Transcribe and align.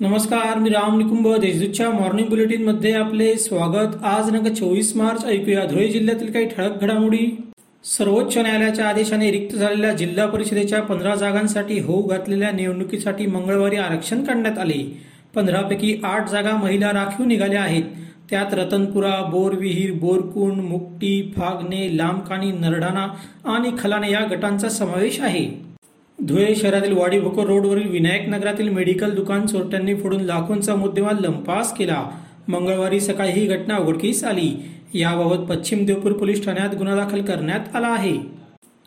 नमस्कार 0.00 0.58
मी 0.58 0.70
राम 0.70 0.96
निकुंभ 0.98 1.26
देशदूतच्या 1.40 1.90
मॉर्निंग 1.90 2.28
बुलेटिनमध्ये 2.28 2.92
आपले 2.92 3.32
स्वागत. 3.34 3.94
आज 4.04 4.28
नग 4.30 4.48
चोवीस 4.54 4.94
मार्च 4.96 5.24
ऐकूया 5.24 5.64
धुळे 5.66 5.86
जिल्ह्यातील 5.88 6.32
काही 6.32 6.48
ठळक 6.48 6.82
घडामोडी. 6.82 7.26
सर्वोच्च 7.84 8.36
न्यायालयाच्या 8.38 8.88
आदेशाने 8.88 9.30
रिक्त 9.32 9.54
झालेल्या 9.56 9.92
जिल्हा 9.92 10.26
परिषदेच्या 10.26 10.82
पंधरा 10.82 11.14
जागांसाठी 11.14 11.78
होऊ 11.80 12.02
घातलेल्या 12.02 12.50
निवडणुकीसाठी 12.50 13.26
मंगळवारी 13.26 13.76
आरक्षण 13.76 14.24
काढण्यात 14.24 14.58
आले. 14.58 14.82
पंधरापैकी 15.34 16.00
आठ 16.04 16.30
जागा 16.30 16.56
महिला 16.56 16.92
राखीव 16.92 17.26
निघाल्या 17.26 17.62
आहेत. 17.62 17.84
त्यात 18.30 18.54
रतनपुरा 18.54 19.20
बोरविहीर 19.30 19.92
बोरकुंड 20.00 20.60
मुकटी 20.62 21.20
फागणे 21.36 21.96
लांबकाणी 21.96 22.52
नरडाणा 22.52 23.06
आणि 23.54 23.70
खलाणे 23.78 24.12
या 24.12 24.26
गटांचा 24.30 24.68
समावेश 24.68 25.20
आहे. 25.20 25.48
धुळे 26.18 26.54
शहरातील 26.54 26.92
वाडी 26.92 27.20
भोकर 27.20 27.42
रोडवरील 27.42 27.88
विनायक 27.88 28.28
नगरातील 28.28 28.68
मेडिकल 28.68 29.10
दुकान 29.10 29.46
चोरट्यांनी 29.46 29.94
फोडून 29.94 30.20
लाखोंचा 30.20 30.74
मुद्देमाल 30.74 31.16
लंपास 31.20 31.76
केला. 31.76 32.10
मंगळवारी 32.48 33.00
सकाळी 33.00 33.32
ही 33.32 33.46
घटना 33.46 33.78
उघडकीस 33.78 34.24
आली. 34.24 34.50
याबाबत 34.94 35.46
पश्चिम 35.50 35.84
देवपूर 35.86 36.12
पोलीस 36.12 36.44
ठाण्यात 36.44 36.74
गुन्हा 36.76 36.96
दाखल 36.96 37.22
करण्यात 37.22 37.76
आला 37.76 37.86
आहे. 37.86 38.16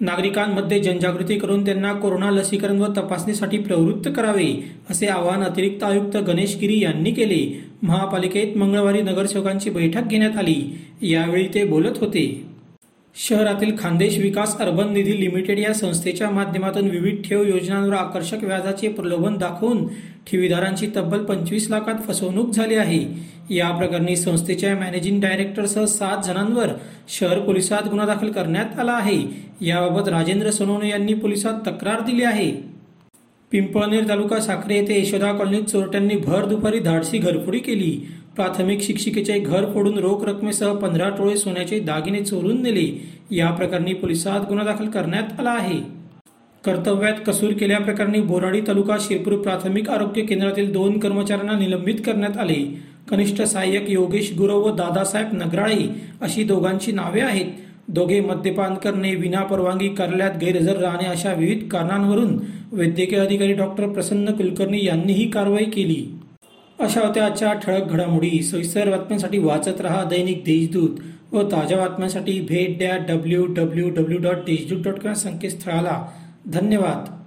नागरिकांमध्ये 0.00 0.80
जनजागृती 0.80 1.38
करून 1.38 1.64
त्यांना 1.64 1.92
कोरोना 1.92 2.30
लसीकरण 2.30 2.80
व 2.80 2.86
तपासणीसाठी 2.86 3.58
प्रवृत्त 3.58 4.08
करावे 4.16 4.70
असे 4.90 5.06
आवाहन 5.06 5.42
अतिरिक्त 5.42 5.82
आयुक्त 5.82 6.16
गणेश 6.16 6.56
गिरी 6.60 6.80
यांनी 6.80 7.10
केले. 7.10 7.64
महापालिकेत 7.82 8.56
मंगळवारी 8.56 9.02
नगरसेवकांची 9.02 9.70
बैठक 9.70 10.02
घेण्यात 10.06 10.36
आली. 10.36 10.78
यावेळी 11.02 11.48
ते 11.54 11.64
बोलत 11.64 11.98
होते. 11.98 12.53
शहरातील 13.16 13.76
खानदेश 13.78 14.16
विकास 14.18 14.56
अर्बन 14.58 14.92
निधी 14.92 15.20
लिमिटेड 15.20 15.58
या 15.58 15.72
संस्थेच्या 15.74 16.30
माध्यमातून 16.30 16.88
विविध 16.90 17.20
ठेव 17.24 17.42
योजनांवर 17.42 17.94
आकर्षक 17.94 18.42
व्याजाचे 18.42 18.88
प्रलोभन 18.88 19.36
दाखवून 19.36 19.86
ठेवीदारांची 20.26 20.86
तब्बल 20.96 21.24
पंचवीस 21.24 21.70
लाखात 21.70 21.94
फसवणूक 22.08 22.50
झाली 22.50 22.74
आहे. 22.74 23.00
या 23.50 23.70
प्रकरणी 23.70 24.16
संस्थेच्या 24.16 24.74
मॅनेजिंग 24.76 25.20
डायरेक्टरसह 25.20 25.84
सात 25.84 26.24
जणांवर 26.24 26.68
शहर 27.08 27.38
पोलिसात 27.38 27.88
गुन्हा 27.88 28.06
दाखल 28.06 28.32
करण्यात 28.32 28.78
आला 28.78 28.92
आहे. 28.92 29.18
याबाबत 29.60 30.08
राजेंद्र 30.08 30.50
सोनवणे 30.50 30.88
यांनी 30.88 31.14
पोलिसात 31.14 31.66
तक्रार 31.66 32.00
दिली 32.00 32.22
आहे. 32.22 32.50
पिंपळनेर 33.52 34.08
तालुका 34.08 34.40
साखरे 34.40 34.76
येथे 34.76 35.00
यशोदा 35.00 35.32
कॉलनीत 35.32 35.62
चोरट्यांनी 35.62 36.16
भर 36.16 36.44
दुपारी 36.44 36.78
धाडसी 36.78 37.18
घरफोडी 37.18 37.58
केली. 37.58 38.00
प्राथमिक 38.36 38.80
शिक्षिकेचे 38.80 39.38
घर 39.38 39.64
फोडून 39.74 39.98
रोख 39.98 40.24
रकमेसह 40.24 40.72
पंधरा 40.72 41.08
टोळे 41.08 41.36
सोन्याचे 41.36 41.78
दागिने 41.80 42.24
चोरून 42.24 42.62
नेले. 42.62 42.86
या 43.30 43.50
प्रकरणी 43.50 43.94
पोलिसात 43.94 44.40
गुन्हा 44.48 44.64
दाखल 44.64 44.86
करण्यात 44.86 45.40
आला 45.40 45.50
आहे. 45.50 45.78
कर्तव्यात 46.64 47.14
कसूर 47.26 47.52
केल्याप्रकरणी 47.52 48.20
बोराडी 48.20 48.60
तालुका 48.60 48.96
शिरपूर 49.00 49.36
प्राथमिक 49.36 49.90
आरोग्य 49.90 50.22
केंद्रातील 50.22 50.72
दोन 50.72 50.98
कर्मचाऱ्यांना 50.98 51.58
निलंबित 51.58 51.94
करण्यात 52.06 52.36
आले. 52.36 52.82
कनिष्ठ 53.10 53.42
सहाय्यक 53.42 53.90
योगेश 53.90 54.32
गुरव 54.38 54.60
व 54.60 54.74
दादासाहेब 54.74 55.28
नगराळे 55.32 55.88
अशी 56.20 56.44
दोघांची 56.44 56.92
नावे 56.92 57.20
आहेत. 57.20 57.46
दोघे 57.88 58.20
मद्यपान 58.20 58.74
करणे 58.74 59.14
विनापरवानगी 59.14 59.88
कार्यालयात 59.88 60.38
गैरहजर 60.40 60.76
राहणे 60.76 61.06
अशा 61.06 61.32
विविध 61.32 61.68
कारणांवरून 61.68 62.38
वैद्यकीय 62.72 63.18
अधिकारी 63.18 63.52
डॉक्टर 63.52 63.88
प्रसन्न 63.88 64.32
कुलकर्णी 64.32 64.84
यांनी 64.84 65.12
ही 65.12 65.30
कारवाई 65.30 65.64
केली. 65.64 66.04
अशा 66.80 67.00
होत्या 67.06 67.26
आजच्या 67.26 67.52
ठळक 67.52 67.84
घडामोडी. 67.84 68.42
सविस्तर 68.42 68.90
बातम्यांसाठी 68.90 69.38
वाचत 69.38 69.80
रहा 69.80 70.04
दैनिक 70.04 70.38
देशदूत 70.44 70.98
व 71.32 71.42
ताज्या 71.42 71.78
बातम्यांसाठी 71.78 72.40
भेट 72.40 72.78
द्या 72.78 72.96
W 72.96 73.46
W 73.46 73.90
W 73.90 74.18
dot 74.18 74.36
Deshdoot 74.36 74.82
dot 74.82 74.98
com 74.98 75.12
संकेतस्थळाला. 75.12 76.06
धन्यवाद. 76.46 77.23